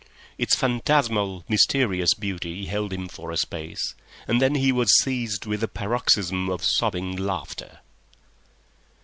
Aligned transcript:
Its 0.39 0.55
phantasmal, 0.55 1.45
mysterious 1.47 2.15
beauty 2.15 2.65
held 2.65 2.91
him 2.91 3.07
for 3.07 3.29
a 3.29 3.37
space, 3.37 3.93
and 4.27 4.41
then 4.41 4.55
he 4.55 4.71
was 4.71 4.97
seized 4.97 5.45
with 5.45 5.61
a 5.61 5.67
paroxysm 5.67 6.49
of 6.49 6.63
sobbing 6.63 7.15
laughter 7.15 7.81